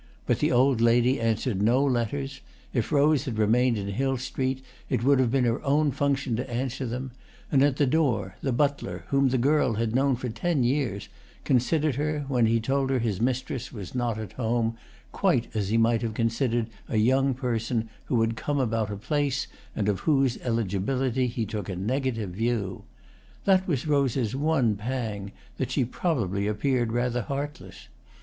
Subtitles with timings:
[0.25, 2.41] But the old lady answered no letters;
[2.73, 6.49] if Rose had remained in Hill Street it would have been her own function to
[6.49, 7.11] answer them;
[7.51, 11.07] and at the door, the butler, whom the girl had known for ten years,
[11.43, 14.75] considered her, when he told her his mistress was not at home,
[15.11, 19.45] quite as he might have considered a young person who had come about a place
[19.75, 22.85] and of whose eligibility he took a negative view.
[23.45, 27.87] That was Rose's one pang, that she probably appeared rather heartless.